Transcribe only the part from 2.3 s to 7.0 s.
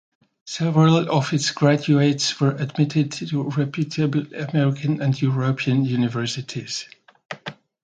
were admitted to reputable American and European Universities.